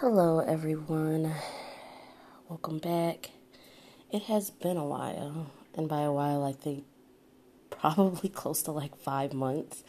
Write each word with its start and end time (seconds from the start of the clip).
Hello, 0.00 0.40
everyone. 0.40 1.32
Welcome 2.50 2.80
back. 2.80 3.30
It 4.12 4.24
has 4.24 4.50
been 4.50 4.76
a 4.76 4.84
while, 4.84 5.50
and 5.74 5.88
by 5.88 6.02
a 6.02 6.12
while, 6.12 6.44
I 6.44 6.52
think 6.52 6.84
probably 7.70 8.28
close 8.40 8.60
to 8.64 8.72
like 8.72 8.94
five 8.94 9.32
months 9.32 9.84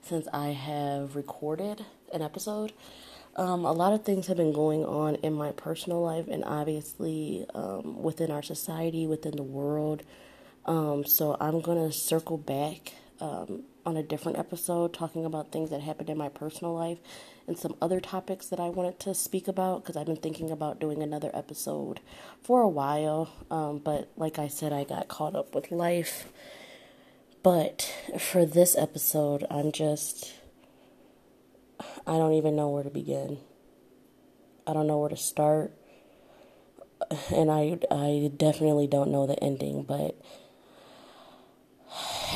since 0.00 0.26
I 0.32 0.52
have 0.52 1.14
recorded 1.14 1.84
an 2.10 2.22
episode. 2.22 2.72
Um, 3.36 3.66
a 3.66 3.72
lot 3.72 3.92
of 3.92 4.02
things 4.02 4.28
have 4.28 4.38
been 4.38 4.54
going 4.54 4.82
on 4.82 5.16
in 5.16 5.34
my 5.34 5.52
personal 5.52 6.00
life, 6.00 6.26
and 6.26 6.42
obviously 6.42 7.44
um, 7.54 8.02
within 8.02 8.30
our 8.30 8.42
society, 8.42 9.06
within 9.06 9.36
the 9.36 9.42
world. 9.42 10.04
Um, 10.64 11.04
so 11.04 11.36
I'm 11.38 11.60
gonna 11.60 11.92
circle 11.92 12.38
back 12.38 12.94
um, 13.20 13.64
on 13.84 13.96
a 13.96 14.02
different 14.02 14.38
episode 14.38 14.92
talking 14.92 15.24
about 15.24 15.52
things 15.52 15.70
that 15.70 15.80
happened 15.80 16.10
in 16.10 16.18
my 16.18 16.28
personal 16.28 16.74
life 16.74 16.98
and 17.46 17.58
some 17.58 17.74
other 17.80 18.00
topics 18.00 18.46
that 18.46 18.60
I 18.60 18.68
wanted 18.68 19.00
to 19.00 19.14
speak 19.14 19.48
about 19.48 19.82
because 19.82 19.96
I've 19.96 20.06
been 20.06 20.16
thinking 20.16 20.50
about 20.50 20.80
doing 20.80 21.02
another 21.02 21.30
episode 21.34 22.00
for 22.42 22.60
a 22.60 22.68
while. 22.68 23.30
Um, 23.50 23.78
but 23.78 24.10
like 24.16 24.38
I 24.38 24.48
said, 24.48 24.72
I 24.72 24.84
got 24.84 25.08
caught 25.08 25.34
up 25.34 25.54
with 25.54 25.70
life. 25.70 26.30
But 27.42 27.92
for 28.18 28.44
this 28.44 28.76
episode, 28.76 29.46
I'm 29.50 29.72
just. 29.72 30.34
I 32.06 32.12
don't 32.12 32.34
even 32.34 32.56
know 32.56 32.68
where 32.68 32.82
to 32.82 32.90
begin. 32.90 33.38
I 34.66 34.74
don't 34.74 34.86
know 34.86 34.98
where 34.98 35.08
to 35.08 35.16
start. 35.16 35.72
And 37.34 37.50
I, 37.50 37.78
I 37.90 38.30
definitely 38.36 38.86
don't 38.86 39.10
know 39.10 39.26
the 39.26 39.42
ending, 39.42 39.84
but 39.84 40.20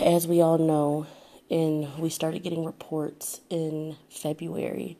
as 0.03 0.27
we 0.27 0.41
all 0.41 0.59
know, 0.59 1.07
and 1.55 1.97
we 1.99 2.11
started 2.11 2.43
getting 2.43 2.65
reports 2.65 3.41
in 3.49 3.95
February 4.11 4.99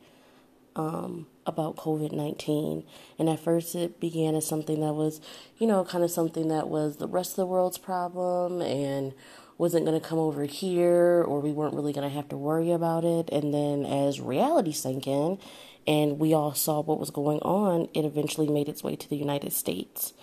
um, 0.77 1.27
about 1.45 1.75
COVID 1.75 2.13
19. 2.13 2.85
And 3.19 3.29
at 3.29 3.41
first, 3.41 3.75
it 3.75 3.99
began 3.99 4.35
as 4.35 4.47
something 4.47 4.79
that 4.79 4.93
was, 4.93 5.19
you 5.57 5.67
know, 5.67 5.83
kind 5.83 6.01
of 6.01 6.11
something 6.11 6.47
that 6.47 6.69
was 6.69 6.95
the 6.95 7.09
rest 7.09 7.31
of 7.31 7.35
the 7.35 7.45
world's 7.45 7.77
problem 7.77 8.61
and 8.61 9.13
wasn't 9.57 9.85
going 9.85 9.99
to 9.99 10.07
come 10.07 10.17
over 10.17 10.45
here 10.45 11.21
or 11.27 11.41
we 11.41 11.51
weren't 11.51 11.73
really 11.73 11.91
going 11.91 12.07
to 12.07 12.15
have 12.15 12.29
to 12.29 12.37
worry 12.37 12.71
about 12.71 13.03
it. 13.03 13.29
And 13.33 13.53
then 13.53 13.85
as 13.85 14.21
reality 14.21 14.71
sank 14.71 15.07
in 15.07 15.37
and 15.85 16.19
we 16.19 16.33
all 16.33 16.53
saw 16.53 16.81
what 16.81 17.01
was 17.01 17.09
going 17.09 17.39
on, 17.39 17.89
it 17.93 18.05
eventually 18.05 18.47
made 18.47 18.69
its 18.69 18.81
way 18.81 18.95
to 18.95 19.09
the 19.09 19.17
United 19.17 19.51
States. 19.51 20.13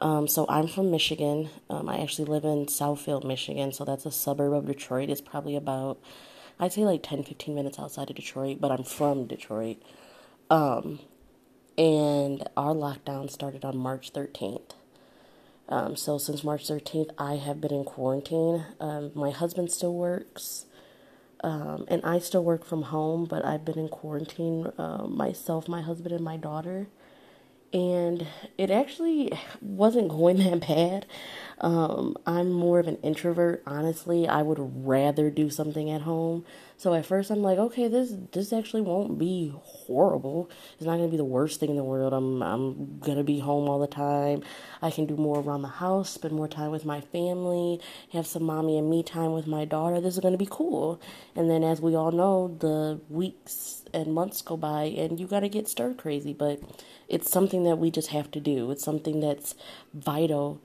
Um, 0.00 0.28
so 0.28 0.46
I'm 0.48 0.68
from 0.68 0.90
Michigan. 0.90 1.48
Um, 1.70 1.88
I 1.88 1.98
actually 1.98 2.26
live 2.26 2.44
in 2.44 2.66
Southfield, 2.66 3.24
Michigan. 3.24 3.72
So 3.72 3.84
that's 3.84 4.06
a 4.06 4.10
suburb 4.10 4.52
of 4.52 4.66
Detroit. 4.66 5.08
It's 5.08 5.20
probably 5.20 5.56
about, 5.56 5.98
I'd 6.58 6.72
say 6.72 6.84
like 6.84 7.02
10, 7.02 7.22
15 7.24 7.54
minutes 7.54 7.78
outside 7.78 8.10
of 8.10 8.16
Detroit, 8.16 8.60
but 8.60 8.70
I'm 8.70 8.84
from 8.84 9.26
Detroit. 9.26 9.82
Um, 10.50 11.00
and 11.78 12.48
our 12.56 12.74
lockdown 12.74 13.30
started 13.30 13.64
on 13.64 13.76
March 13.76 14.12
13th. 14.12 14.72
Um, 15.68 15.96
so 15.96 16.18
since 16.18 16.44
March 16.44 16.68
13th, 16.68 17.10
I 17.18 17.36
have 17.36 17.60
been 17.60 17.72
in 17.72 17.84
quarantine. 17.84 18.64
Um, 18.78 19.10
my 19.14 19.30
husband 19.30 19.70
still 19.72 19.94
works. 19.94 20.66
Um, 21.42 21.84
and 21.88 22.02
I 22.04 22.18
still 22.18 22.44
work 22.44 22.64
from 22.64 22.82
home, 22.82 23.24
but 23.24 23.44
I've 23.44 23.64
been 23.64 23.78
in 23.78 23.88
quarantine 23.88 24.72
uh, 24.78 25.06
myself, 25.06 25.68
my 25.68 25.82
husband, 25.82 26.14
and 26.14 26.24
my 26.24 26.36
daughter 26.36 26.88
and 27.76 28.26
it 28.56 28.70
actually 28.70 29.38
wasn't 29.60 30.08
going 30.08 30.38
that 30.38 30.60
bad. 30.66 31.06
Um, 31.60 32.16
I'm 32.26 32.50
more 32.50 32.78
of 32.78 32.88
an 32.88 32.96
introvert, 33.02 33.62
honestly. 33.66 34.26
I 34.26 34.42
would 34.42 34.58
rather 34.58 35.30
do 35.30 35.50
something 35.50 35.90
at 35.90 36.02
home. 36.02 36.44
So 36.78 36.92
at 36.92 37.06
first 37.06 37.30
I'm 37.30 37.42
like, 37.42 37.58
okay, 37.58 37.88
this 37.88 38.12
this 38.32 38.52
actually 38.52 38.82
won't 38.82 39.18
be 39.18 39.52
horrible. 39.62 40.50
It's 40.74 40.84
not 40.84 40.96
gonna 40.96 41.08
be 41.08 41.16
the 41.16 41.24
worst 41.24 41.58
thing 41.58 41.70
in 41.70 41.76
the 41.76 41.84
world. 41.84 42.12
I'm 42.12 42.42
I'm 42.42 42.98
gonna 42.98 43.24
be 43.24 43.38
home 43.38 43.68
all 43.68 43.78
the 43.78 43.86
time. 43.86 44.42
I 44.82 44.90
can 44.90 45.06
do 45.06 45.16
more 45.16 45.40
around 45.40 45.62
the 45.62 45.68
house, 45.68 46.10
spend 46.10 46.34
more 46.34 46.48
time 46.48 46.70
with 46.70 46.84
my 46.84 47.00
family, 47.00 47.80
have 48.12 48.26
some 48.26 48.42
mommy 48.42 48.76
and 48.76 48.90
me 48.90 49.02
time 49.02 49.32
with 49.32 49.46
my 49.46 49.64
daughter. 49.64 50.00
This 50.02 50.14
is 50.14 50.20
gonna 50.20 50.36
be 50.36 50.48
cool. 50.50 51.00
And 51.34 51.48
then 51.48 51.64
as 51.64 51.80
we 51.80 51.94
all 51.94 52.12
know, 52.12 52.56
the 52.58 53.00
weeks 53.08 53.84
and 53.94 54.12
months 54.12 54.42
go 54.42 54.56
by 54.58 54.84
and 54.84 55.18
you 55.18 55.26
gotta 55.26 55.48
get 55.48 55.68
stir 55.68 55.94
crazy. 55.94 56.34
But 56.34 56.60
it's 57.08 57.30
something 57.30 57.64
that 57.64 57.76
we 57.76 57.90
just 57.90 58.08
have 58.08 58.30
to 58.32 58.40
do. 58.40 58.70
It's 58.70 58.84
something 58.84 59.20
that's 59.20 59.54
vital 59.94 60.60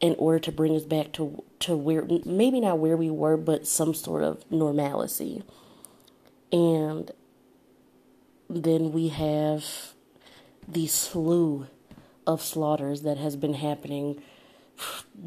in 0.00 0.14
order 0.18 0.38
to 0.38 0.52
bring 0.52 0.74
us 0.74 0.84
back 0.84 1.12
to 1.12 1.42
to 1.60 1.76
where 1.76 2.06
maybe 2.24 2.60
not 2.60 2.78
where 2.78 2.96
we 2.96 3.10
were, 3.10 3.36
but 3.36 3.66
some 3.66 3.94
sort 3.94 4.22
of 4.22 4.50
normalcy. 4.50 5.42
And 6.52 7.10
then 8.48 8.92
we 8.92 9.08
have 9.08 9.64
the 10.66 10.86
slew 10.86 11.68
of 12.26 12.42
slaughters 12.42 13.02
that 13.02 13.18
has 13.18 13.36
been 13.36 13.54
happening 13.54 14.20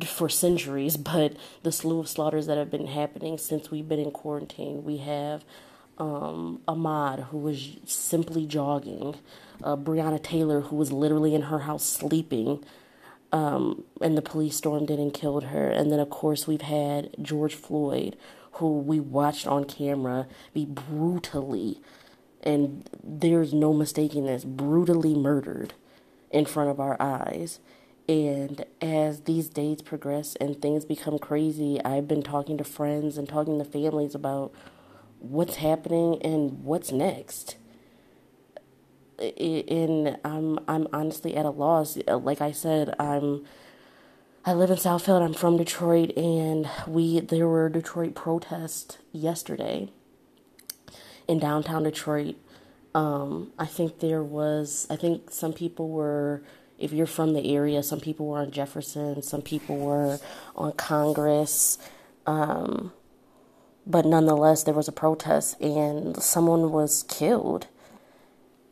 for 0.05 0.27
centuries, 0.27 0.97
but 1.13 1.35
the 1.61 1.71
slew 1.71 1.99
of 1.99 2.09
slaughters 2.09 2.47
that 2.47 2.57
have 2.57 2.71
been 2.71 2.87
happening 2.87 3.37
since 3.37 3.71
we've 3.71 3.87
been 3.87 3.99
in 3.99 4.11
quarantine. 4.11 4.83
We 4.83 4.97
have 4.97 5.45
um, 5.97 6.61
Ahmaud, 6.67 7.27
who 7.27 7.37
was 7.37 7.77
simply 7.85 8.45
jogging, 8.45 9.15
uh, 9.63 9.75
Breonna 9.75 10.21
Taylor, 10.21 10.61
who 10.61 10.75
was 10.75 10.91
literally 10.91 11.35
in 11.35 11.43
her 11.43 11.59
house 11.59 11.85
sleeping, 11.85 12.63
um, 13.33 13.83
and 13.99 14.15
the 14.15 14.21
police 14.21 14.55
stormed 14.55 14.91
in 14.91 14.99
and 14.99 15.13
killed 15.13 15.45
her. 15.45 15.67
And 15.69 15.91
then, 15.91 15.99
of 15.99 16.09
course, 16.09 16.47
we've 16.47 16.61
had 16.61 17.09
George 17.21 17.55
Floyd, 17.55 18.15
who 18.53 18.77
we 18.77 18.99
watched 18.99 19.47
on 19.47 19.65
camera 19.65 20.27
be 20.53 20.65
brutally, 20.65 21.81
and 22.43 22.87
there's 23.03 23.53
no 23.53 23.73
mistaking 23.73 24.25
this, 24.25 24.45
brutally 24.45 25.15
murdered 25.15 25.73
in 26.29 26.45
front 26.45 26.69
of 26.69 26.79
our 26.79 26.95
eyes. 27.01 27.59
And 28.07 28.65
as 28.81 29.21
these 29.21 29.49
days 29.49 29.81
progress 29.81 30.35
and 30.35 30.61
things 30.61 30.85
become 30.85 31.17
crazy, 31.17 31.83
I've 31.83 32.07
been 32.07 32.21
talking 32.21 32.57
to 32.57 32.63
friends 32.63 33.17
and 33.17 33.27
talking 33.27 33.57
to 33.57 33.65
families 33.65 34.13
about 34.13 34.53
what's 35.19 35.55
happening 35.55 36.21
and 36.21 36.63
what's 36.63 36.91
next. 36.91 37.55
And 39.19 40.17
I'm 40.23 40.59
I'm 40.67 40.87
honestly 40.91 41.35
at 41.35 41.45
a 41.45 41.49
loss. 41.49 41.97
Like 42.07 42.41
I 42.41 42.51
said, 42.51 42.95
I'm 42.99 43.45
I 44.45 44.53
live 44.53 44.71
in 44.71 44.77
Southfield. 44.77 45.21
I'm 45.21 45.33
from 45.33 45.57
Detroit, 45.57 46.17
and 46.17 46.69
we 46.87 47.19
there 47.19 47.47
were 47.47 47.69
Detroit 47.69 48.15
protests 48.15 48.97
yesterday 49.11 49.89
in 51.27 51.39
downtown 51.39 51.83
Detroit. 51.83 52.35
Um, 52.93 53.53
I 53.57 53.65
think 53.65 53.99
there 53.99 54.23
was. 54.23 54.87
I 54.89 54.95
think 54.95 55.31
some 55.31 55.53
people 55.53 55.89
were. 55.89 56.43
If 56.77 56.91
you're 56.91 57.05
from 57.05 57.33
the 57.33 57.55
area, 57.55 57.81
some 57.83 58.01
people 58.01 58.27
were 58.27 58.39
on 58.39 58.51
Jefferson. 58.51 59.21
Some 59.21 59.41
people 59.41 59.77
were 59.77 60.19
on 60.55 60.73
Congress. 60.73 61.77
Um, 62.25 62.91
but 63.85 64.05
nonetheless, 64.05 64.63
there 64.63 64.73
was 64.73 64.87
a 64.87 64.93
protest 64.93 65.59
and 65.61 66.21
someone 66.21 66.71
was 66.71 67.03
killed. 67.03 67.67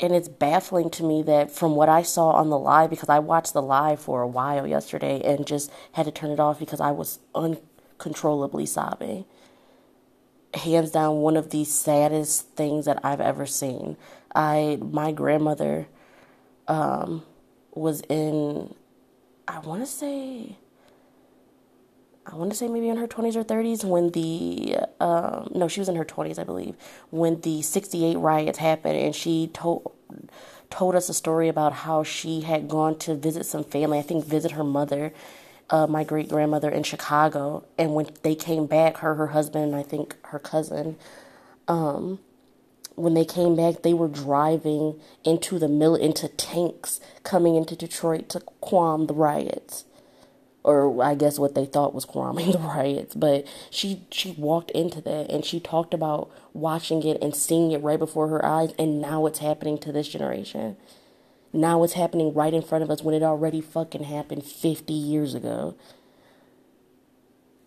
And 0.01 0.15
it's 0.15 0.27
baffling 0.27 0.89
to 0.91 1.03
me 1.03 1.21
that 1.23 1.51
from 1.51 1.75
what 1.75 1.87
I 1.87 2.01
saw 2.01 2.31
on 2.31 2.49
the 2.49 2.57
live, 2.57 2.89
because 2.89 3.07
I 3.07 3.19
watched 3.19 3.53
the 3.53 3.61
live 3.61 3.99
for 3.99 4.23
a 4.23 4.27
while 4.27 4.65
yesterday 4.65 5.21
and 5.23 5.45
just 5.45 5.71
had 5.91 6.05
to 6.05 6.11
turn 6.11 6.31
it 6.31 6.39
off 6.39 6.57
because 6.57 6.81
I 6.81 6.89
was 6.89 7.19
uncontrollably 7.35 8.65
sobbing. 8.65 9.25
Hands 10.55 10.89
down, 10.89 11.17
one 11.17 11.37
of 11.37 11.51
the 11.51 11.63
saddest 11.63 12.49
things 12.55 12.85
that 12.85 12.99
I've 13.03 13.21
ever 13.21 13.45
seen. 13.45 13.95
I, 14.33 14.79
my 14.81 15.11
grandmother, 15.11 15.87
um, 16.67 17.23
was 17.73 18.01
in, 18.09 18.73
I 19.47 19.59
want 19.59 19.81
to 19.81 19.87
say, 19.87 20.57
I 22.31 22.35
want 22.35 22.51
to 22.51 22.57
say 22.57 22.67
maybe 22.67 22.87
in 22.87 22.97
her 22.97 23.07
20s 23.07 23.35
or 23.35 23.43
30s 23.43 23.83
when 23.83 24.11
the 24.11 24.77
um, 24.99 25.51
no 25.53 25.67
she 25.67 25.81
was 25.81 25.89
in 25.89 25.95
her 25.95 26.05
20s 26.05 26.39
I 26.39 26.43
believe 26.43 26.75
when 27.09 27.41
the 27.41 27.61
68 27.61 28.17
riots 28.17 28.57
happened 28.57 28.97
and 28.97 29.15
she 29.15 29.47
told 29.47 29.91
told 30.69 30.95
us 30.95 31.09
a 31.09 31.13
story 31.13 31.49
about 31.49 31.73
how 31.73 32.03
she 32.03 32.41
had 32.41 32.69
gone 32.69 32.97
to 32.99 33.15
visit 33.15 33.45
some 33.45 33.63
family 33.63 33.99
I 33.99 34.01
think 34.01 34.25
visit 34.25 34.51
her 34.51 34.63
mother 34.63 35.13
uh, 35.71 35.87
my 35.87 36.03
great 36.03 36.27
grandmother 36.27 36.69
in 36.69 36.83
Chicago. 36.83 37.65
And 37.77 37.95
when 37.95 38.07
they 38.23 38.35
came 38.35 38.67
back 38.67 38.97
her 38.97 39.15
her 39.15 39.27
husband 39.27 39.65
and 39.65 39.75
I 39.75 39.83
think 39.83 40.15
her 40.23 40.39
cousin 40.39 40.97
um, 41.67 42.19
when 42.95 43.13
they 43.13 43.25
came 43.25 43.55
back 43.55 43.81
they 43.81 43.93
were 43.93 44.09
driving 44.09 44.99
into 45.23 45.57
the 45.57 45.69
mill 45.69 45.95
into 45.95 46.27
tanks 46.27 46.99
coming 47.23 47.55
into 47.55 47.75
Detroit 47.75 48.29
to 48.29 48.39
qualm 48.59 49.07
the 49.07 49.13
riots 49.13 49.85
or 50.63 51.03
I 51.03 51.15
guess 51.15 51.39
what 51.39 51.55
they 51.55 51.65
thought 51.65 51.93
was 51.93 52.05
calming 52.05 52.51
the 52.51 52.59
riots. 52.59 53.15
But 53.15 53.45
she 53.69 54.03
she 54.11 54.31
walked 54.31 54.71
into 54.71 55.01
that 55.01 55.29
and 55.29 55.43
she 55.43 55.59
talked 55.59 55.93
about 55.93 56.29
watching 56.53 57.03
it 57.03 57.21
and 57.21 57.35
seeing 57.35 57.71
it 57.71 57.81
right 57.81 57.99
before 57.99 58.27
her 58.27 58.45
eyes, 58.45 58.73
and 58.77 59.01
now 59.01 59.25
it's 59.25 59.39
happening 59.39 59.77
to 59.79 59.91
this 59.91 60.07
generation. 60.07 60.77
Now 61.53 61.83
it's 61.83 61.93
happening 61.93 62.33
right 62.33 62.53
in 62.53 62.61
front 62.61 62.83
of 62.83 62.89
us 62.89 63.01
when 63.01 63.15
it 63.15 63.23
already 63.23 63.59
fucking 63.59 64.03
happened 64.03 64.45
50 64.45 64.93
years 64.93 65.33
ago. 65.33 65.75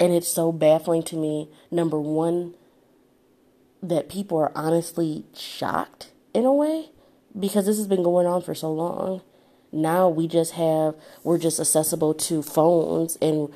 And 0.01 0.13
it's 0.13 0.29
so 0.29 0.53
baffling 0.53 1.03
to 1.05 1.17
me, 1.17 1.49
number 1.71 2.01
one, 2.01 2.55
that 3.83 4.09
people 4.09 4.39
are 4.39 4.53
honestly 4.55 5.25
shocked 5.35 6.13
in 6.33 6.45
a 6.45 6.53
way 6.53 6.91
because 7.39 7.67
this 7.67 7.77
has 7.77 7.87
been 7.87 8.03
going 8.03 8.27
on 8.27 8.43
for 8.43 8.55
so 8.55 8.73
long. 8.73 9.21
Now 9.75 10.09
we 10.09 10.29
just 10.29 10.53
have, 10.53 10.95
we're 11.23 11.39
just 11.39 11.59
accessible 11.59 12.15
to 12.15 12.43
phones 12.43 13.17
and 13.17 13.53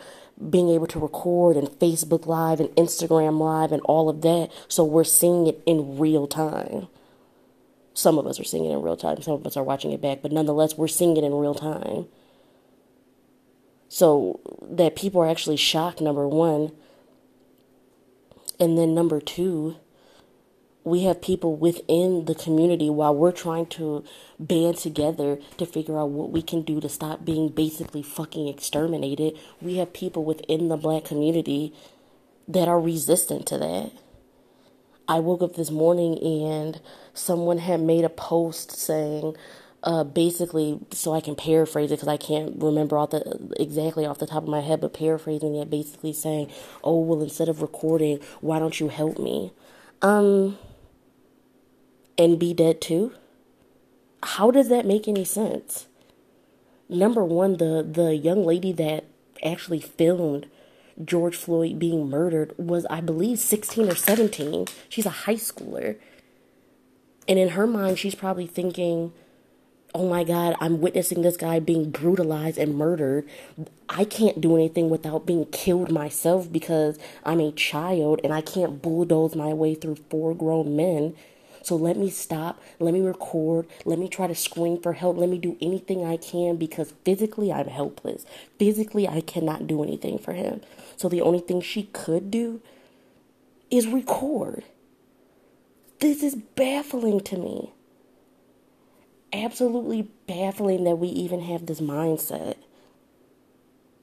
being 0.50 0.68
able 0.68 0.86
to 0.88 0.98
record 0.98 1.56
and 1.56 1.68
Facebook 1.68 2.26
Live 2.26 2.60
and 2.60 2.68
Instagram 2.70 3.38
Live 3.38 3.72
and 3.72 3.82
all 3.82 4.08
of 4.08 4.22
that. 4.22 4.50
So 4.68 4.84
we're 4.84 5.04
seeing 5.04 5.46
it 5.46 5.62
in 5.66 5.98
real 5.98 6.26
time. 6.26 6.88
Some 7.94 8.18
of 8.18 8.26
us 8.26 8.38
are 8.38 8.44
seeing 8.44 8.64
it 8.64 8.72
in 8.72 8.82
real 8.82 8.96
time, 8.96 9.20
some 9.22 9.34
of 9.34 9.46
us 9.46 9.56
are 9.56 9.64
watching 9.64 9.90
it 9.90 10.00
back, 10.00 10.22
but 10.22 10.30
nonetheless, 10.30 10.76
we're 10.76 10.86
seeing 10.86 11.16
it 11.16 11.24
in 11.24 11.34
real 11.34 11.54
time. 11.54 12.06
So 13.88 14.40
that 14.62 14.94
people 14.94 15.20
are 15.20 15.28
actually 15.28 15.56
shocked, 15.56 16.00
number 16.00 16.28
one. 16.28 16.72
And 18.60 18.76
then 18.76 18.94
number 18.94 19.20
two, 19.20 19.76
we 20.88 21.04
have 21.04 21.20
people 21.20 21.54
within 21.54 22.24
the 22.24 22.34
community 22.34 22.90
while 22.90 23.14
we're 23.14 23.32
trying 23.32 23.66
to 23.66 24.04
band 24.38 24.76
together 24.76 25.38
to 25.56 25.66
figure 25.66 25.98
out 25.98 26.10
what 26.10 26.30
we 26.30 26.42
can 26.42 26.62
do 26.62 26.80
to 26.80 26.88
stop 26.88 27.24
being 27.24 27.48
basically 27.48 28.02
fucking 28.02 28.48
exterminated. 28.48 29.38
We 29.60 29.76
have 29.76 29.92
people 29.92 30.24
within 30.24 30.68
the 30.68 30.76
black 30.76 31.04
community 31.04 31.72
that 32.48 32.68
are 32.68 32.80
resistant 32.80 33.46
to 33.46 33.58
that. 33.58 33.92
I 35.06 35.20
woke 35.20 35.42
up 35.42 35.54
this 35.54 35.70
morning 35.70 36.18
and 36.18 36.80
someone 37.14 37.58
had 37.58 37.80
made 37.80 38.04
a 38.04 38.10
post 38.10 38.72
saying, 38.72 39.36
uh, 39.82 40.04
basically, 40.04 40.80
so 40.90 41.14
I 41.14 41.20
can 41.20 41.34
paraphrase 41.36 41.90
it 41.90 41.96
because 41.96 42.08
I 42.08 42.16
can't 42.16 42.60
remember 42.60 42.98
off 42.98 43.10
the 43.10 43.54
exactly 43.58 44.04
off 44.04 44.18
the 44.18 44.26
top 44.26 44.42
of 44.42 44.48
my 44.48 44.60
head, 44.60 44.80
but 44.80 44.92
paraphrasing 44.92 45.54
it, 45.54 45.70
basically 45.70 46.12
saying, 46.12 46.50
"Oh 46.82 47.00
well, 47.00 47.22
instead 47.22 47.48
of 47.48 47.62
recording, 47.62 48.18
why 48.40 48.58
don't 48.58 48.80
you 48.80 48.88
help 48.88 49.20
me?" 49.20 49.52
Um, 50.02 50.58
and 52.18 52.38
be 52.38 52.52
dead 52.52 52.80
too? 52.80 53.12
How 54.22 54.50
does 54.50 54.68
that 54.68 54.84
make 54.84 55.06
any 55.06 55.24
sense? 55.24 55.86
Number 56.88 57.24
one, 57.24 57.58
the 57.58 57.86
the 57.88 58.16
young 58.16 58.44
lady 58.44 58.72
that 58.72 59.04
actually 59.44 59.80
filmed 59.80 60.48
George 61.04 61.36
Floyd 61.36 61.78
being 61.78 62.10
murdered 62.10 62.54
was, 62.58 62.84
I 62.90 63.00
believe, 63.00 63.38
16 63.38 63.88
or 63.88 63.94
17. 63.94 64.66
She's 64.88 65.06
a 65.06 65.10
high 65.10 65.36
schooler. 65.36 65.96
And 67.28 67.38
in 67.38 67.50
her 67.50 67.66
mind, 67.66 67.98
she's 67.98 68.14
probably 68.14 68.46
thinking, 68.46 69.12
oh 69.94 70.08
my 70.08 70.24
God, 70.24 70.56
I'm 70.60 70.80
witnessing 70.80 71.22
this 71.22 71.36
guy 71.36 71.60
being 71.60 71.90
brutalized 71.90 72.58
and 72.58 72.74
murdered. 72.74 73.28
I 73.88 74.04
can't 74.04 74.40
do 74.40 74.56
anything 74.56 74.90
without 74.90 75.26
being 75.26 75.46
killed 75.46 75.92
myself 75.92 76.50
because 76.50 76.98
I'm 77.24 77.40
a 77.40 77.52
child 77.52 78.20
and 78.24 78.32
I 78.32 78.40
can't 78.40 78.82
bulldoze 78.82 79.36
my 79.36 79.52
way 79.52 79.74
through 79.74 79.98
four 80.10 80.34
grown 80.34 80.74
men 80.74 81.14
so 81.68 81.76
let 81.76 81.98
me 81.98 82.08
stop, 82.08 82.62
let 82.78 82.94
me 82.94 83.02
record, 83.02 83.66
let 83.84 83.98
me 83.98 84.08
try 84.08 84.26
to 84.26 84.34
scream 84.34 84.80
for 84.80 84.94
help, 84.94 85.18
let 85.18 85.28
me 85.28 85.36
do 85.36 85.58
anything 85.60 86.02
I 86.02 86.16
can 86.16 86.56
because 86.56 86.94
physically 87.04 87.52
I'm 87.52 87.66
helpless. 87.66 88.24
Physically, 88.58 89.06
I 89.06 89.20
cannot 89.20 89.66
do 89.66 89.82
anything 89.82 90.18
for 90.18 90.32
him. 90.32 90.62
So 90.96 91.10
the 91.10 91.20
only 91.20 91.40
thing 91.40 91.60
she 91.60 91.82
could 91.92 92.30
do 92.30 92.62
is 93.70 93.86
record. 93.86 94.64
This 95.98 96.22
is 96.22 96.36
baffling 96.36 97.20
to 97.20 97.36
me. 97.36 97.72
Absolutely 99.30 100.08
baffling 100.26 100.84
that 100.84 100.96
we 100.96 101.08
even 101.08 101.42
have 101.42 101.66
this 101.66 101.82
mindset. 101.82 102.56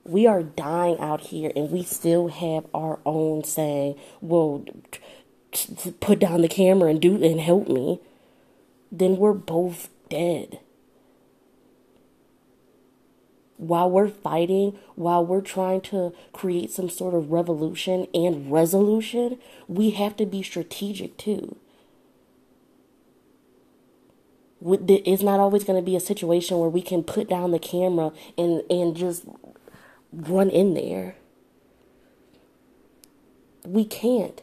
We 0.03 0.27
are 0.27 0.43
dying 0.43 0.99
out 0.99 1.21
here 1.21 1.51
and 1.55 1.71
we 1.71 1.81
still 1.81 2.27
have 2.27 2.67
our 2.75 2.99
own 3.07 3.43
saying, 3.43 3.95
well, 4.21 4.63
put 5.99 6.19
down 6.19 6.41
the 6.41 6.47
camera 6.47 6.89
and 6.89 7.01
do 7.01 7.21
and 7.23 7.39
help 7.39 7.67
me, 7.67 7.99
then 8.91 9.17
we're 9.17 9.33
both 9.33 9.89
dead. 10.09 10.59
While 13.57 13.89
we're 13.89 14.09
fighting, 14.09 14.77
while 14.95 15.25
we're 15.25 15.41
trying 15.41 15.81
to 15.81 16.13
create 16.33 16.71
some 16.71 16.89
sort 16.89 17.13
of 17.13 17.31
revolution 17.31 18.07
and 18.13 18.51
resolution, 18.51 19.37
we 19.67 19.91
have 19.91 20.17
to 20.17 20.25
be 20.25 20.43
strategic 20.43 21.17
too. 21.17 21.55
It's 24.61 25.23
not 25.23 25.39
always 25.39 25.63
going 25.63 25.79
to 25.79 25.85
be 25.85 25.95
a 25.95 26.01
situation 26.01 26.57
where 26.57 26.69
we 26.69 26.81
can 26.81 27.03
put 27.03 27.29
down 27.29 27.51
the 27.51 27.59
camera 27.59 28.11
and, 28.37 28.63
and 28.69 28.95
just 28.95 29.25
run 30.11 30.49
in 30.49 30.73
there. 30.73 31.15
We 33.63 33.85
can't 33.85 34.41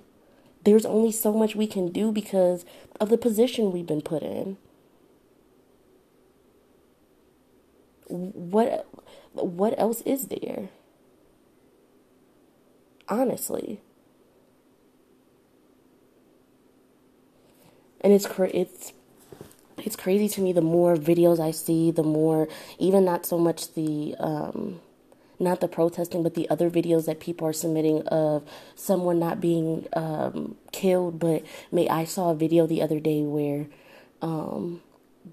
there's 0.65 0.87
only 0.87 1.13
so 1.13 1.33
much 1.33 1.55
we 1.57 1.67
can 1.67 1.91
do 1.91 2.13
because 2.13 2.65
of 3.01 3.09
the 3.09 3.19
position 3.19 3.73
we've 3.73 3.87
been 3.87 4.03
put 4.03 4.23
in. 4.23 4.57
What 8.09 8.87
what 9.33 9.79
else 9.79 10.03
is 10.03 10.29
there? 10.29 10.69
Honestly. 13.09 13.81
And 18.01 18.13
it's 18.13 18.27
it's 18.39 18.93
it's 19.79 19.97
crazy 19.97 20.29
to 20.29 20.41
me 20.41 20.53
the 20.53 20.61
more 20.61 20.97
videos 20.97 21.41
I 21.41 21.51
see, 21.51 21.91
the 21.91 22.03
more 22.03 22.49
even 22.79 23.05
not 23.05 23.25
so 23.27 23.39
much 23.39 23.75
the 23.75 24.15
um 24.19 24.81
not 25.43 25.61
the 25.61 25.69
protesting, 25.69 26.23
but 26.23 26.35
the 26.35 26.49
other 26.49 26.71
videos 26.71 27.07
that 27.07 27.21
people 27.21 27.47
are 27.47 27.53
submitting 27.53 28.07
of 28.09 28.49
someone 28.75 29.19
not 29.19 29.41
being 29.41 29.87
um, 29.93 30.57
killed. 30.71 31.19
But 31.19 31.45
may 31.71 31.89
I 31.89 32.05
saw 32.05 32.31
a 32.31 32.35
video 32.35 32.67
the 32.67 32.81
other 32.81 33.01
day 33.01 33.23
where 33.23 33.67
um, 34.23 34.83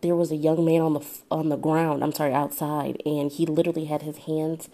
there 0.02 0.16
was 0.16 0.32
a 0.32 0.36
young 0.36 0.66
man 0.66 0.82
on 0.82 0.94
the 0.94 1.06
on 1.32 1.50
the 1.50 1.58
ground. 1.58 2.04
I'm 2.04 2.14
sorry, 2.14 2.34
outside, 2.34 3.02
and 3.06 3.32
he 3.32 3.46
literally 3.46 3.86
had 3.86 4.02
his 4.02 4.18
hands 4.20 4.70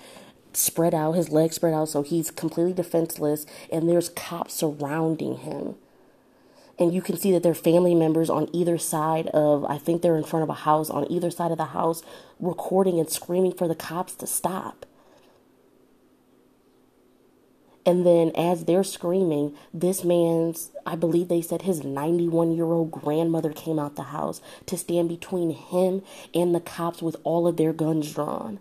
spread 0.54 0.94
out, 0.94 1.14
his 1.14 1.30
legs 1.30 1.56
spread 1.56 1.74
out, 1.74 1.90
so 1.90 2.02
he's 2.02 2.32
completely 2.32 2.74
defenseless. 2.74 3.46
And 3.72 3.90
there's 3.90 4.10
cops 4.10 4.54
surrounding 4.54 5.38
him. 5.38 5.76
And 6.78 6.94
you 6.94 7.02
can 7.02 7.18
see 7.18 7.32
that 7.32 7.44
there 7.44 7.54
are 7.54 7.56
family 7.56 7.96
members 7.96 8.30
on 8.30 8.50
either 8.54 8.78
side 8.78 9.28
of, 9.28 9.64
I 9.66 9.78
think 9.78 10.02
they're 10.02 10.18
in 10.18 10.26
front 10.26 10.44
of 10.44 10.50
a 10.50 10.54
house, 10.54 10.90
on 10.90 11.10
either 11.10 11.32
side 11.32 11.52
of 11.52 11.58
the 11.58 11.66
house, 11.66 12.04
recording 12.40 13.00
and 13.00 13.10
screaming 13.10 13.54
for 13.54 13.68
the 13.68 13.76
cops 13.76 14.14
to 14.16 14.28
stop. 14.28 14.86
And 17.86 18.06
then 18.06 18.32
as 18.36 18.66
they're 18.66 18.84
screaming, 18.84 19.56
this 19.74 20.04
man's, 20.04 20.72
I 20.86 20.96
believe 20.96 21.28
they 21.28 21.42
said 21.42 21.62
his 21.62 21.84
91 21.84 22.54
year 22.54 22.66
old 22.66 22.92
grandmother 22.92 23.54
came 23.54 23.78
out 23.78 23.96
the 23.96 24.04
house 24.04 24.42
to 24.66 24.78
stand 24.78 25.10
between 25.10 25.52
him 25.52 26.02
and 26.34 26.56
the 26.56 26.60
cops 26.60 27.02
with 27.02 27.16
all 27.24 27.48
of 27.48 27.58
their 27.58 27.74
guns 27.74 28.12
drawn. 28.14 28.60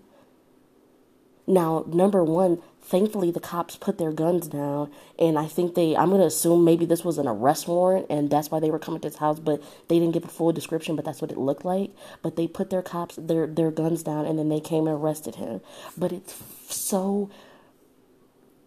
Now, 1.46 1.84
number 1.86 2.24
one, 2.24 2.62
thankfully 2.80 3.30
the 3.30 3.40
cops 3.40 3.76
put 3.76 3.98
their 3.98 4.12
guns 4.12 4.48
down 4.48 4.90
and 5.18 5.38
I 5.38 5.46
think 5.46 5.74
they 5.74 5.96
I'm 5.96 6.10
gonna 6.10 6.26
assume 6.26 6.64
maybe 6.64 6.84
this 6.84 7.04
was 7.04 7.18
an 7.18 7.26
arrest 7.26 7.68
warrant 7.68 8.06
and 8.10 8.30
that's 8.30 8.50
why 8.50 8.60
they 8.60 8.70
were 8.70 8.78
coming 8.78 9.00
to 9.00 9.08
his 9.08 9.16
house, 9.16 9.40
but 9.40 9.62
they 9.88 9.98
didn't 9.98 10.12
give 10.12 10.24
a 10.24 10.28
full 10.28 10.52
description, 10.52 10.96
but 10.96 11.04
that's 11.04 11.20
what 11.20 11.30
it 11.30 11.38
looked 11.38 11.64
like. 11.64 11.90
But 12.22 12.36
they 12.36 12.46
put 12.46 12.70
their 12.70 12.82
cops 12.82 13.16
their 13.16 13.46
their 13.46 13.70
guns 13.70 14.02
down 14.02 14.26
and 14.26 14.38
then 14.38 14.48
they 14.48 14.60
came 14.60 14.86
and 14.86 14.96
arrested 14.96 15.36
him. 15.36 15.60
But 15.96 16.12
it's 16.12 16.42
so 16.68 17.30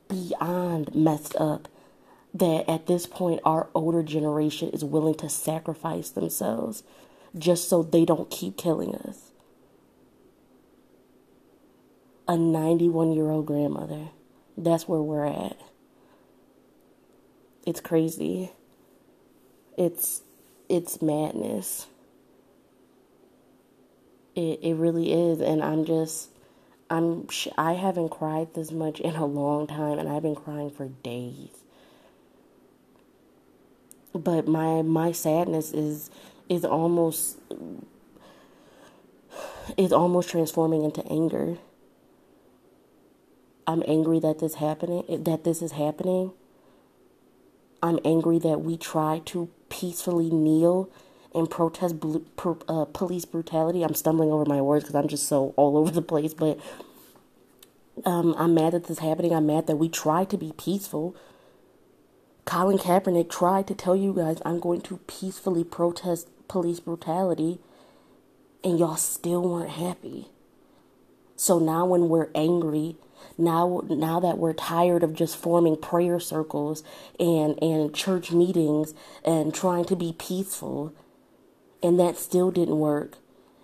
beyond 0.07 0.93
messed 0.95 1.35
up 1.35 1.67
that 2.33 2.69
at 2.69 2.87
this 2.87 3.05
point 3.05 3.39
our 3.43 3.67
older 3.73 4.03
generation 4.03 4.69
is 4.69 4.83
willing 4.83 5.15
to 5.15 5.29
sacrifice 5.29 6.09
themselves 6.09 6.83
just 7.37 7.69
so 7.69 7.83
they 7.83 8.05
don't 8.05 8.29
keep 8.29 8.57
killing 8.57 8.95
us. 8.95 9.31
A 12.27 12.37
91 12.37 13.13
year 13.13 13.29
old 13.29 13.45
grandmother. 13.45 14.09
That's 14.57 14.87
where 14.87 15.01
we're 15.01 15.25
at. 15.25 15.57
It's 17.65 17.79
crazy. 17.79 18.51
It's 19.77 20.21
it's 20.69 21.01
madness. 21.01 21.87
It 24.35 24.59
it 24.61 24.75
really 24.75 25.13
is 25.13 25.39
and 25.39 25.63
I'm 25.63 25.85
just 25.85 26.29
I'm 26.89 27.27
I 27.57 27.73
haven't 27.73 28.09
cried 28.09 28.53
this 28.53 28.71
much 28.71 28.99
in 28.99 29.15
a 29.15 29.25
long 29.25 29.67
time 29.67 29.99
and 29.99 30.07
I've 30.07 30.23
been 30.23 30.35
crying 30.35 30.69
for 30.69 30.87
days. 30.87 31.49
But 34.13 34.47
my 34.47 34.81
my 34.81 35.11
sadness 35.11 35.73
is 35.73 36.09
is 36.49 36.63
almost 36.63 37.37
is 39.77 39.91
almost 39.91 40.29
transforming 40.29 40.83
into 40.83 41.05
anger. 41.11 41.57
I'm 43.65 43.83
angry 43.85 44.19
that 44.19 44.39
this 44.39 44.55
happening 44.55 45.23
that 45.23 45.43
this 45.43 45.61
is 45.61 45.73
happening. 45.73 46.31
I'm 47.83 47.99
angry 48.05 48.39
that 48.39 48.61
we 48.61 48.77
try 48.77 49.21
to 49.25 49.49
peacefully 49.69 50.29
kneel 50.29 50.89
and 51.37 51.49
protest 51.49 51.99
bl- 51.99 52.17
uh, 52.67 52.85
police 52.85 53.25
brutality. 53.25 53.83
I'm 53.83 53.93
stumbling 53.93 54.31
over 54.31 54.45
my 54.45 54.61
words 54.61 54.83
because 54.83 54.95
I'm 54.95 55.07
just 55.07 55.27
so 55.27 55.53
all 55.55 55.77
over 55.77 55.91
the 55.91 56.01
place, 56.01 56.33
but 56.33 56.59
um, 58.05 58.35
I'm 58.37 58.53
mad 58.53 58.73
that 58.73 58.83
this 58.83 58.97
is 58.97 58.99
happening. 58.99 59.33
I'm 59.33 59.45
mad 59.45 59.67
that 59.67 59.77
we 59.77 59.89
tried 59.89 60.29
to 60.31 60.37
be 60.37 60.53
peaceful. 60.57 61.15
Colin 62.45 62.77
Kaepernick 62.77 63.29
tried 63.29 63.67
to 63.67 63.75
tell 63.75 63.95
you 63.95 64.13
guys 64.13 64.41
I'm 64.45 64.59
going 64.59 64.81
to 64.81 64.97
peacefully 65.07 65.63
protest 65.63 66.29
police 66.47 66.79
brutality, 66.79 67.59
and 68.63 68.79
y'all 68.79 68.95
still 68.95 69.41
weren't 69.43 69.71
happy. 69.71 70.29
So 71.35 71.59
now 71.59 71.85
when 71.85 72.09
we're 72.09 72.29
angry, 72.33 72.95
now 73.37 73.81
now 73.89 74.19
that 74.19 74.37
we're 74.37 74.53
tired 74.53 75.03
of 75.03 75.13
just 75.13 75.37
forming 75.37 75.75
prayer 75.75 76.19
circles 76.19 76.83
and 77.19 77.61
and 77.61 77.93
church 77.93 78.31
meetings 78.31 78.93
and 79.25 79.53
trying 79.53 79.85
to 79.85 79.95
be 79.95 80.13
peaceful 80.17 80.93
and 81.81 81.99
that 81.99 82.17
still 82.17 82.51
didn't 82.51 82.79
work. 82.79 83.17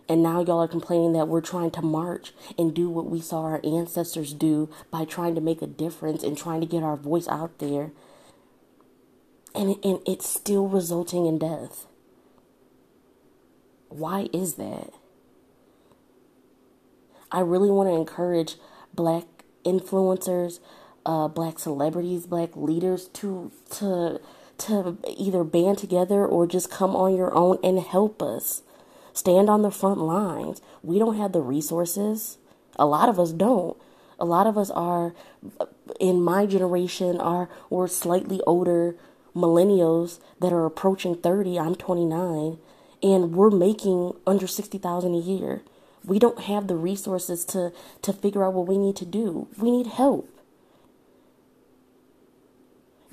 And 0.09 0.21
now 0.21 0.41
y'all 0.43 0.61
are 0.61 0.67
complaining 0.67 1.13
that 1.13 1.27
we're 1.27 1.41
trying 1.41 1.71
to 1.71 1.81
march 1.81 2.33
and 2.57 2.73
do 2.73 2.89
what 2.89 3.09
we 3.09 3.21
saw 3.21 3.43
our 3.43 3.61
ancestors 3.63 4.33
do 4.33 4.69
by 4.91 5.05
trying 5.05 5.33
to 5.35 5.41
make 5.41 5.61
a 5.61 5.67
difference 5.67 6.23
and 6.23 6.37
trying 6.37 6.59
to 6.61 6.67
get 6.67 6.83
our 6.83 6.97
voice 6.97 7.27
out 7.27 7.59
there. 7.59 7.91
And, 9.55 9.77
and 9.83 9.99
it's 10.05 10.27
still 10.27 10.67
resulting 10.67 11.25
in 11.25 11.39
death. 11.39 11.85
Why 13.87 14.27
is 14.33 14.55
that? 14.55 14.91
I 17.31 17.39
really 17.39 17.69
want 17.69 17.89
to 17.89 17.95
encourage 17.95 18.55
black 18.93 19.25
influencers, 19.63 20.59
uh, 21.05 21.27
black 21.27 21.59
celebrities, 21.59 22.27
black 22.27 22.55
leaders 22.55 23.07
to 23.09 23.51
to 23.71 24.19
to 24.59 24.97
either 25.07 25.43
band 25.43 25.77
together 25.77 26.25
or 26.25 26.47
just 26.47 26.71
come 26.71 26.95
on 26.95 27.15
your 27.15 27.33
own 27.33 27.57
and 27.63 27.79
help 27.79 28.21
us. 28.21 28.61
Stand 29.13 29.49
on 29.49 29.61
the 29.61 29.71
front 29.71 29.99
lines. 29.99 30.61
We 30.81 30.99
don't 30.99 31.17
have 31.17 31.31
the 31.31 31.41
resources. 31.41 32.37
A 32.77 32.85
lot 32.85 33.09
of 33.09 33.19
us 33.19 33.31
don't. 33.31 33.77
A 34.19 34.25
lot 34.25 34.47
of 34.47 34.57
us 34.57 34.69
are 34.71 35.13
in 35.99 36.21
my 36.21 36.45
generation 36.45 37.19
are 37.19 37.49
or 37.69 37.87
slightly 37.87 38.41
older 38.47 38.95
millennials 39.35 40.19
that 40.39 40.53
are 40.53 40.65
approaching 40.65 41.15
30. 41.15 41.59
I'm 41.59 41.75
29 41.75 42.57
and 43.01 43.35
we're 43.35 43.49
making 43.49 44.13
under 44.25 44.47
60,000 44.47 45.13
a 45.13 45.17
year. 45.17 45.61
We 46.05 46.19
don't 46.19 46.41
have 46.41 46.67
the 46.67 46.75
resources 46.75 47.45
to 47.45 47.71
to 48.01 48.13
figure 48.13 48.43
out 48.43 48.53
what 48.53 48.67
we 48.67 48.77
need 48.77 48.95
to 48.97 49.05
do. 49.05 49.47
We 49.57 49.71
need 49.71 49.87
help. 49.87 50.29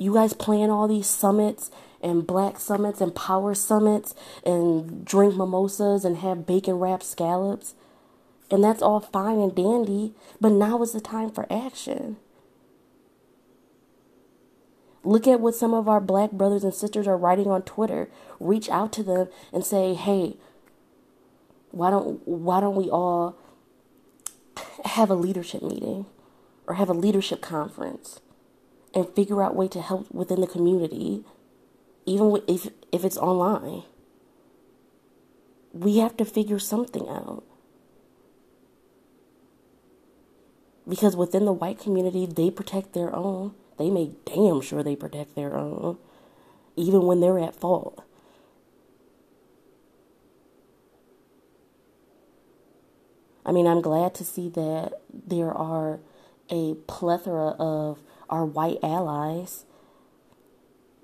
You 0.00 0.14
guys 0.14 0.32
plan 0.32 0.70
all 0.70 0.88
these 0.88 1.06
summits 1.06 1.70
and 2.00 2.26
black 2.26 2.58
summits 2.58 3.02
and 3.02 3.14
power 3.14 3.54
summits 3.54 4.14
and 4.46 5.04
drink 5.04 5.36
mimosas 5.36 6.06
and 6.06 6.16
have 6.16 6.46
bacon 6.46 6.76
wrapped 6.76 7.02
scallops. 7.02 7.74
And 8.50 8.64
that's 8.64 8.80
all 8.80 9.00
fine 9.00 9.38
and 9.38 9.54
dandy, 9.54 10.14
but 10.40 10.52
now 10.52 10.82
is 10.82 10.92
the 10.92 11.02
time 11.02 11.30
for 11.30 11.46
action. 11.52 12.16
Look 15.04 15.28
at 15.28 15.38
what 15.38 15.54
some 15.54 15.74
of 15.74 15.86
our 15.86 16.00
black 16.00 16.30
brothers 16.30 16.64
and 16.64 16.72
sisters 16.72 17.06
are 17.06 17.18
writing 17.18 17.48
on 17.48 17.60
Twitter. 17.60 18.08
Reach 18.40 18.70
out 18.70 18.94
to 18.94 19.02
them 19.02 19.28
and 19.52 19.66
say, 19.66 19.92
"Hey, 19.92 20.38
why 21.72 21.90
don't 21.90 22.26
why 22.26 22.60
don't 22.60 22.74
we 22.74 22.88
all 22.88 23.36
have 24.86 25.10
a 25.10 25.14
leadership 25.14 25.62
meeting 25.62 26.06
or 26.66 26.74
have 26.74 26.88
a 26.88 26.94
leadership 26.94 27.42
conference 27.42 28.20
and 28.94 29.08
figure 29.14 29.42
out 29.42 29.54
way 29.54 29.68
to 29.68 29.80
help 29.80 30.10
within 30.10 30.40
the 30.40 30.46
community 30.46 31.24
even 32.06 32.42
if 32.48 32.68
if 32.92 33.04
it's 33.04 33.16
online. 33.16 33.84
We 35.72 35.98
have 35.98 36.16
to 36.16 36.24
figure 36.24 36.58
something 36.58 37.08
out. 37.08 37.44
Because 40.88 41.14
within 41.14 41.44
the 41.44 41.52
white 41.52 41.78
community 41.78 42.26
they 42.26 42.50
protect 42.50 42.92
their 42.92 43.14
own. 43.14 43.54
They 43.78 43.90
make 43.90 44.24
damn 44.24 44.60
sure 44.60 44.82
they 44.82 44.96
protect 44.96 45.34
their 45.34 45.56
own 45.56 45.98
even 46.76 47.02
when 47.06 47.20
they're 47.20 47.38
at 47.38 47.54
fault. 47.54 48.02
I 53.44 53.52
mean, 53.52 53.66
I'm 53.66 53.80
glad 53.80 54.14
to 54.16 54.24
see 54.24 54.48
that 54.50 55.00
there 55.12 55.50
are 55.50 55.98
a 56.50 56.74
plethora 56.86 57.48
of 57.58 57.98
our 58.30 58.44
white 58.44 58.78
allies 58.82 59.64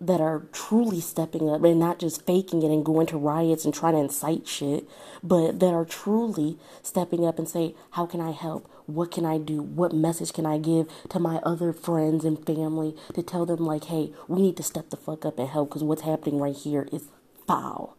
that 0.00 0.21
are 0.21 0.47
truly 0.52 1.00
stepping 1.00 1.49
up 1.49 1.64
and 1.64 1.78
not 1.78 1.99
just 1.99 2.26
faking 2.26 2.62
it 2.62 2.71
and 2.71 2.85
going 2.85 3.06
to 3.06 3.16
riots 3.16 3.64
and 3.64 3.73
trying 3.73 3.95
to 3.95 4.00
incite 4.00 4.47
shit, 4.47 4.87
but 5.23 5.59
that 5.61 5.73
are 5.73 5.85
truly 5.85 6.59
stepping 6.83 7.25
up 7.25 7.38
and 7.38 7.49
say, 7.49 7.75
How 7.92 8.04
can 8.04 8.21
I 8.21 8.33
help? 8.33 8.71
What 8.87 9.11
can 9.11 9.25
I 9.25 9.38
do? 9.38 9.62
What 9.62 9.95
message 9.95 10.33
can 10.33 10.47
I 10.47 10.59
give 10.59 10.87
to 11.09 11.18
my 11.18 11.37
other 11.37 11.73
friends 11.73 12.25
and 12.25 12.45
family 12.45 12.95
to 13.14 13.23
tell 13.23 13.47
them, 13.47 13.64
like, 13.64 13.85
hey, 13.85 14.12
we 14.28 14.42
need 14.42 14.56
to 14.59 14.62
step 14.62 14.90
the 14.90 14.97
fuck 14.97 15.25
up 15.25 15.38
and 15.38 15.49
help 15.49 15.71
because 15.71 15.83
what's 15.83 16.02
happening 16.02 16.40
right 16.40 16.56
here 16.56 16.87
is 16.92 17.09
foul. 17.47 17.97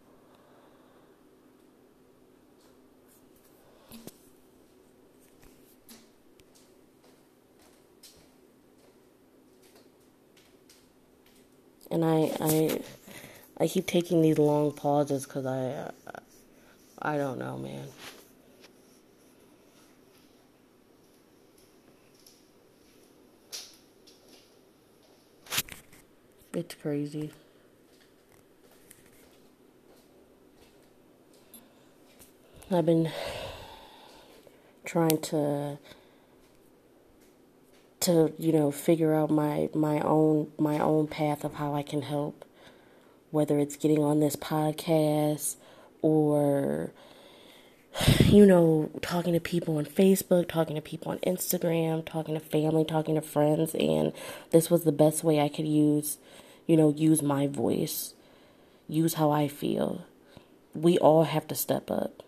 And 11.90 12.04
I 12.04 12.30
I 12.40 12.80
I 13.58 13.68
keep 13.68 13.86
taking 13.86 14.22
these 14.22 14.38
long 14.38 14.72
pauses 14.72 15.24
because 15.24 15.46
I 15.46 15.90
I 17.00 17.16
don't 17.16 17.38
know, 17.38 17.58
man. 17.58 17.86
It's 26.54 26.74
crazy. 26.74 27.30
I've 32.70 32.84
been 32.84 33.10
trying 34.84 35.20
to 35.20 35.78
to 38.00 38.32
you 38.38 38.52
know 38.52 38.70
figure 38.70 39.14
out 39.14 39.30
my 39.30 39.68
my 39.74 40.00
own 40.00 40.50
my 40.58 40.78
own 40.78 41.06
path 41.06 41.44
of 41.44 41.54
how 41.54 41.74
I 41.74 41.82
can 41.82 42.02
help. 42.02 42.44
Whether 43.30 43.58
it's 43.58 43.76
getting 43.76 44.02
on 44.02 44.20
this 44.20 44.36
podcast 44.36 45.56
or 46.00 46.92
you 48.20 48.46
know 48.46 48.90
talking 49.02 49.34
to 49.34 49.40
people 49.40 49.76
on 49.78 49.84
Facebook, 49.84 50.48
talking 50.48 50.76
to 50.76 50.82
people 50.82 51.12
on 51.12 51.18
Instagram, 51.18 52.04
talking 52.04 52.34
to 52.34 52.40
family, 52.40 52.84
talking 52.84 53.16
to 53.16 53.20
friends. 53.20 53.74
And 53.74 54.12
this 54.50 54.70
was 54.70 54.84
the 54.84 54.92
best 54.92 55.24
way 55.24 55.40
I 55.40 55.48
could 55.48 55.66
use 55.66 56.18
you 56.66 56.76
know 56.76 56.94
use 56.96 57.22
my 57.22 57.48
voice, 57.48 58.14
use 58.86 59.14
how 59.14 59.30
I 59.30 59.48
feel. 59.48 60.04
We 60.74 60.98
all 60.98 61.24
have 61.24 61.48
to 61.48 61.54
step 61.56 61.90
up 61.90 62.22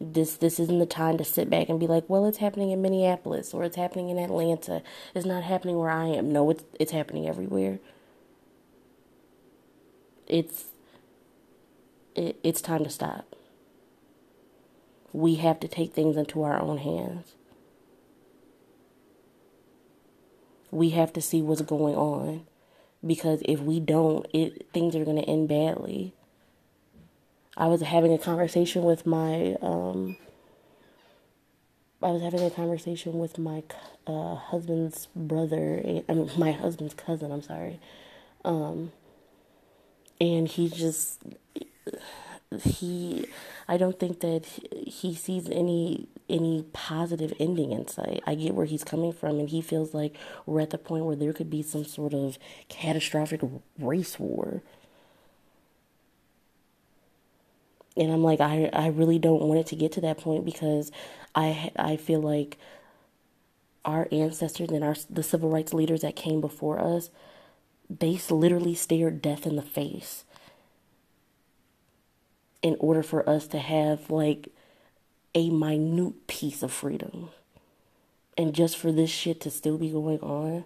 this 0.00 0.36
this 0.36 0.58
isn't 0.58 0.78
the 0.78 0.86
time 0.86 1.18
to 1.18 1.24
sit 1.24 1.48
back 1.48 1.68
and 1.68 1.78
be 1.78 1.86
like, 1.86 2.04
well, 2.08 2.26
it's 2.26 2.38
happening 2.38 2.70
in 2.70 2.82
Minneapolis 2.82 3.54
or 3.54 3.64
it's 3.64 3.76
happening 3.76 4.08
in 4.08 4.18
Atlanta. 4.18 4.82
It's 5.14 5.26
not 5.26 5.44
happening 5.44 5.78
where 5.78 5.90
I 5.90 6.06
am. 6.06 6.32
No, 6.32 6.50
it's 6.50 6.64
it's 6.78 6.92
happening 6.92 7.28
everywhere. 7.28 7.78
It's 10.26 10.66
it, 12.14 12.38
it's 12.42 12.60
time 12.60 12.84
to 12.84 12.90
stop. 12.90 13.36
We 15.12 15.36
have 15.36 15.60
to 15.60 15.68
take 15.68 15.94
things 15.94 16.16
into 16.16 16.42
our 16.42 16.60
own 16.60 16.78
hands. 16.78 17.34
We 20.70 20.90
have 20.90 21.12
to 21.12 21.20
see 21.20 21.40
what's 21.40 21.62
going 21.62 21.94
on 21.94 22.46
because 23.06 23.42
if 23.44 23.60
we 23.60 23.78
don't, 23.78 24.26
it 24.32 24.66
things 24.72 24.96
are 24.96 25.04
going 25.04 25.22
to 25.22 25.28
end 25.28 25.48
badly. 25.48 26.14
I 27.56 27.66
was 27.66 27.82
having 27.82 28.12
a 28.12 28.18
conversation 28.18 28.82
with 28.82 29.06
my 29.06 29.56
um, 29.62 30.16
I 32.02 32.10
was 32.10 32.22
having 32.22 32.42
a 32.42 32.50
conversation 32.50 33.18
with 33.18 33.38
my 33.38 33.62
uh, 34.06 34.34
husband's 34.34 35.08
brother, 35.16 35.80
I 36.08 36.12
mean, 36.12 36.30
my 36.36 36.52
husband's 36.52 36.94
cousin. 36.94 37.32
I'm 37.32 37.42
sorry, 37.42 37.80
um, 38.44 38.92
and 40.20 40.48
he 40.48 40.68
just 40.68 41.22
he 42.62 43.26
I 43.66 43.76
don't 43.76 43.98
think 43.98 44.20
that 44.20 44.44
he 44.86 45.14
sees 45.14 45.48
any 45.48 46.08
any 46.28 46.64
positive 46.72 47.32
ending 47.38 47.72
in 47.72 47.86
sight. 47.86 48.22
I 48.26 48.34
get 48.34 48.54
where 48.54 48.66
he's 48.66 48.84
coming 48.84 49.12
from, 49.12 49.38
and 49.38 49.48
he 49.48 49.60
feels 49.60 49.94
like 49.94 50.16
we're 50.46 50.60
at 50.60 50.70
the 50.70 50.78
point 50.78 51.04
where 51.04 51.16
there 51.16 51.32
could 51.32 51.50
be 51.50 51.62
some 51.62 51.84
sort 51.84 52.14
of 52.14 52.38
catastrophic 52.68 53.40
race 53.78 54.18
war. 54.18 54.62
And 57.96 58.12
I'm 58.12 58.22
like 58.22 58.40
I 58.40 58.70
I 58.72 58.88
really 58.88 59.18
don't 59.18 59.42
want 59.42 59.60
it 59.60 59.66
to 59.68 59.76
get 59.76 59.92
to 59.92 60.00
that 60.02 60.18
point 60.18 60.44
because 60.44 60.90
I 61.34 61.70
I 61.76 61.96
feel 61.96 62.20
like 62.20 62.58
our 63.84 64.08
ancestors 64.10 64.70
and 64.70 64.82
our 64.84 64.96
the 65.10 65.22
civil 65.22 65.50
rights 65.50 65.74
leaders 65.74 66.02
that 66.02 66.16
came 66.16 66.40
before 66.40 66.80
us 66.80 67.10
they 67.90 68.18
literally 68.30 68.74
stared 68.74 69.20
death 69.22 69.46
in 69.46 69.56
the 69.56 69.62
face 69.62 70.24
in 72.62 72.76
order 72.80 73.02
for 73.02 73.28
us 73.28 73.46
to 73.48 73.58
have 73.58 74.10
like 74.10 74.48
a 75.34 75.50
minute 75.50 76.26
piece 76.26 76.62
of 76.62 76.72
freedom. 76.72 77.28
And 78.38 78.54
just 78.54 78.76
for 78.76 78.90
this 78.90 79.10
shit 79.10 79.40
to 79.42 79.50
still 79.50 79.78
be 79.78 79.90
going 79.90 80.20
on 80.20 80.64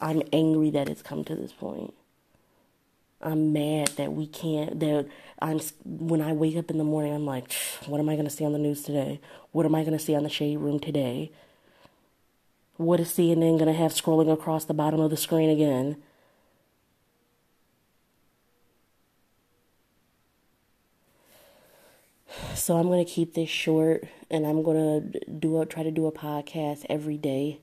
I'm 0.00 0.22
angry 0.32 0.70
that 0.70 0.88
it's 0.88 1.02
come 1.02 1.24
to 1.24 1.34
this 1.34 1.52
point 1.52 1.94
I'm 3.26 3.52
mad 3.52 3.88
that 3.96 4.12
we 4.12 4.28
can't 4.28 4.78
that 4.78 5.08
I'm 5.40 5.60
when 5.84 6.22
I 6.22 6.32
wake 6.32 6.56
up 6.56 6.70
in 6.70 6.78
the 6.78 6.84
morning 6.84 7.12
I'm 7.12 7.26
like, 7.26 7.52
what 7.86 7.98
am 7.98 8.08
I 8.08 8.14
going 8.14 8.26
to 8.26 8.30
see 8.30 8.44
on 8.44 8.52
the 8.52 8.58
news 8.58 8.82
today? 8.82 9.20
What 9.50 9.66
am 9.66 9.74
I 9.74 9.82
going 9.82 9.98
to 9.98 10.04
see 10.04 10.14
on 10.14 10.22
the 10.22 10.28
shade 10.28 10.58
room 10.58 10.78
today? 10.78 11.32
What 12.76 13.00
is 13.00 13.08
CNN 13.08 13.58
going 13.58 13.66
to 13.66 13.72
have 13.72 13.92
scrolling 13.92 14.32
across 14.32 14.64
the 14.64 14.74
bottom 14.74 15.00
of 15.00 15.10
the 15.10 15.16
screen 15.16 15.50
again? 15.50 15.96
So 22.54 22.76
I'm 22.76 22.86
going 22.86 23.04
to 23.04 23.10
keep 23.10 23.34
this 23.34 23.48
short 23.48 24.04
and 24.30 24.46
I'm 24.46 24.62
going 24.62 25.10
to 25.12 25.20
do 25.28 25.60
a, 25.60 25.66
try 25.66 25.82
to 25.82 25.90
do 25.90 26.06
a 26.06 26.12
podcast 26.12 26.86
every 26.88 27.18
day 27.18 27.58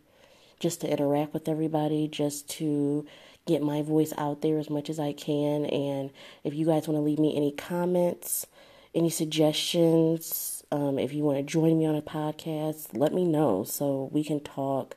just 0.60 0.82
to 0.82 0.90
interact 0.90 1.34
with 1.34 1.48
everybody, 1.48 2.08
just 2.08 2.50
to 2.50 3.06
get 3.46 3.62
my 3.62 3.82
voice 3.82 4.14
out 4.18 4.42
there 4.42 4.58
as 4.58 4.70
much 4.70 4.90
as 4.90 5.00
I 5.00 5.14
can. 5.14 5.66
And 5.66 6.12
if 6.44 6.54
you 6.54 6.66
guys 6.66 6.88
want 6.88 6.98
to 6.98 7.02
leave 7.02 7.20
me 7.20 7.36
any 7.36 7.52
comments, 7.52 8.48
any 8.96 9.10
suggestions, 9.10 10.64
um, 10.72 10.98
if 10.98 11.14
you 11.14 11.24
want 11.24 11.38
to 11.38 11.44
join 11.44 11.78
me 11.78 11.86
on 11.86 11.96
a 11.96 12.02
podcast, 12.02 12.88
let 12.94 13.14
me 13.14 13.26
know 13.26 13.64
so 13.64 14.10
we 14.12 14.24
can 14.24 14.40
talk. 14.40 14.96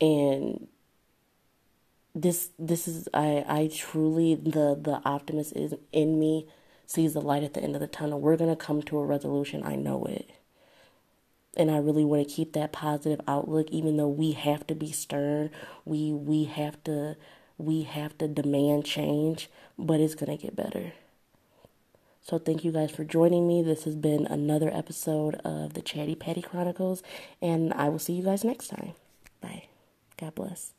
And 0.00 0.66
this 2.14 2.50
this 2.58 2.86
is 2.88 3.08
I 3.14 3.44
I 3.48 3.70
truly 3.74 4.34
the 4.34 4.78
the 4.80 5.00
optimist 5.04 5.54
is 5.54 5.74
in 5.92 6.18
me 6.18 6.46
sees 6.86 7.14
the 7.14 7.22
light 7.22 7.42
at 7.42 7.54
the 7.54 7.62
end 7.62 7.74
of 7.74 7.80
the 7.80 7.86
tunnel. 7.86 8.20
We're 8.20 8.36
gonna 8.36 8.56
come 8.56 8.82
to 8.82 8.98
a 8.98 9.06
resolution. 9.06 9.62
I 9.64 9.76
know 9.76 10.04
it 10.04 10.28
and 11.56 11.70
I 11.70 11.78
really 11.78 12.04
want 12.04 12.26
to 12.26 12.34
keep 12.34 12.52
that 12.54 12.72
positive 12.72 13.20
outlook 13.28 13.68
even 13.70 13.96
though 13.96 14.08
we 14.08 14.32
have 14.32 14.66
to 14.68 14.74
be 14.74 14.90
stern 14.92 15.50
we 15.84 16.12
we 16.12 16.44
have 16.44 16.82
to 16.84 17.16
we 17.58 17.82
have 17.82 18.16
to 18.18 18.28
demand 18.28 18.84
change 18.84 19.48
but 19.78 20.00
it's 20.00 20.14
going 20.14 20.36
to 20.36 20.42
get 20.42 20.56
better. 20.56 20.92
So 22.22 22.38
thank 22.38 22.64
you 22.64 22.70
guys 22.70 22.92
for 22.92 23.04
joining 23.04 23.48
me. 23.48 23.62
This 23.62 23.82
has 23.84 23.96
been 23.96 24.26
another 24.26 24.70
episode 24.72 25.36
of 25.44 25.74
the 25.74 25.82
Chatty 25.82 26.14
Patty 26.14 26.42
Chronicles 26.42 27.02
and 27.40 27.72
I 27.74 27.88
will 27.88 27.98
see 27.98 28.12
you 28.12 28.22
guys 28.22 28.44
next 28.44 28.68
time. 28.68 28.92
Bye. 29.40 29.64
God 30.16 30.34
bless 30.34 30.72